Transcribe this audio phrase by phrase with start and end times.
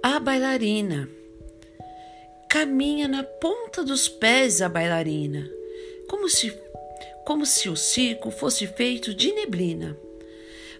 [0.00, 1.08] A bailarina
[2.48, 5.50] caminha na ponta dos pés a bailarina,
[6.08, 6.56] como se
[7.26, 9.96] como se o circo fosse feito de neblina.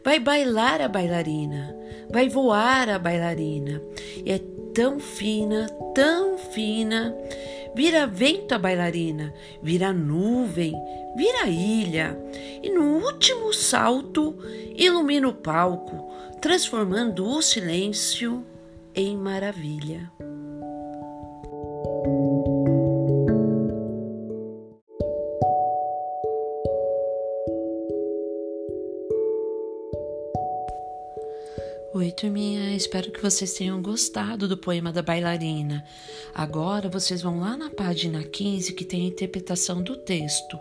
[0.05, 1.77] Vai bailar a bailarina,
[2.09, 3.83] vai voar a bailarina.
[4.25, 4.41] É
[4.73, 7.15] tão fina, tão fina.
[7.75, 10.73] Vira vento a bailarina, vira nuvem,
[11.17, 12.17] vira ilha.
[12.63, 14.39] E no último salto,
[14.77, 16.09] ilumina o palco,
[16.41, 18.47] transformando o silêncio
[18.99, 20.11] em maravilha.
[31.95, 35.85] Oi, turminha, espero que vocês tenham gostado do poema da bailarina.
[36.35, 40.59] Agora vocês vão lá na página 15 que tem a interpretação do texto.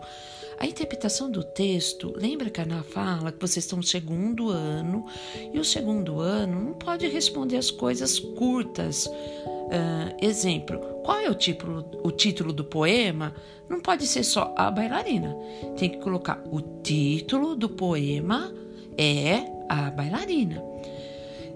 [0.58, 5.06] A interpretação do texto, lembra que a Ana fala que vocês estão no segundo ano
[5.52, 9.06] e o segundo ano não pode responder as coisas curtas.
[9.06, 13.34] Uh, exemplo, qual é o título, o título do poema?
[13.68, 15.36] Não pode ser só a bailarina.
[15.76, 18.52] Tem que colocar o título do poema
[18.96, 20.62] é a bailarina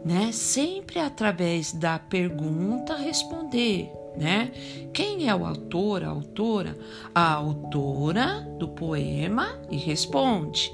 [0.05, 0.33] né?
[0.33, 4.53] Sempre através da pergunta responder, né?
[4.93, 6.79] Quem é o autor, a autora?
[7.15, 10.73] A autora do poema e responde,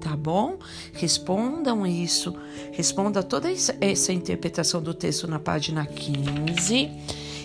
[0.00, 0.58] tá bom?
[0.92, 2.34] Respondam isso,
[2.72, 3.48] responda toda
[3.80, 6.90] essa interpretação do texto na página 15,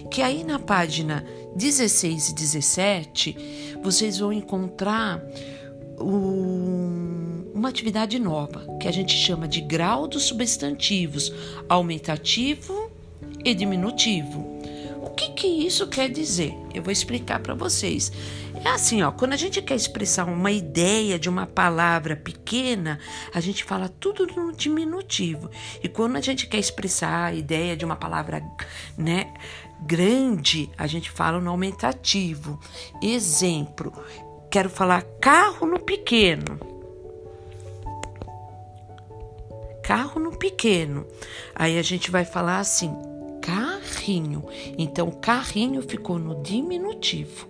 [0.09, 3.37] que aí na página 16 e 17
[3.83, 5.21] vocês vão encontrar
[5.99, 11.31] um, uma atividade nova que a gente chama de grau dos substantivos
[11.69, 12.91] aumentativo
[13.43, 14.54] e diminutivo.
[15.45, 16.57] Que isso quer dizer?
[16.73, 18.11] Eu vou explicar para vocês.
[18.63, 22.97] É assim, ó, quando a gente quer expressar uma ideia de uma palavra pequena,
[23.31, 25.51] a gente fala tudo no diminutivo.
[25.83, 28.41] E quando a gente quer expressar a ideia de uma palavra,
[28.97, 29.35] né,
[29.85, 32.59] grande, a gente fala no aumentativo.
[32.99, 33.93] Exemplo,
[34.49, 36.59] quero falar carro no pequeno.
[39.83, 41.05] Carro no pequeno.
[41.53, 42.91] Aí a gente vai falar assim,
[43.95, 44.43] carrinho.
[44.77, 47.47] Então, carrinho ficou no diminutivo.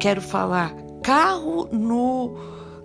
[0.00, 2.36] Quero falar carro no,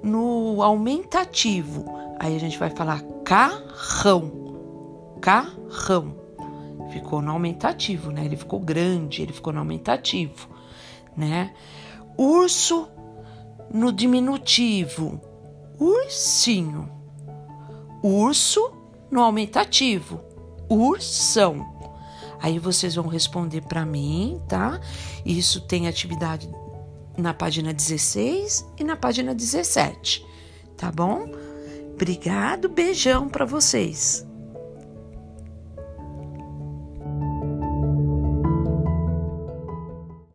[0.04, 1.86] no aumentativo.
[2.20, 5.18] Aí a gente vai falar carrão.
[5.22, 6.24] Carrão.
[6.92, 8.26] Ficou no aumentativo, né?
[8.26, 10.48] Ele ficou grande, ele ficou no aumentativo,
[11.18, 11.54] né?
[12.18, 12.88] Urso
[13.74, 15.20] no diminutivo,
[15.78, 16.90] ursinho.
[18.02, 18.72] Urso
[19.12, 20.22] no aumentativo,
[20.70, 21.75] ursão.
[22.46, 24.80] Aí vocês vão responder para mim, tá?
[25.26, 26.48] Isso tem atividade
[27.18, 30.24] na página 16 e na página 17,
[30.78, 31.28] tá bom?
[31.96, 34.24] Obrigado, beijão para vocês.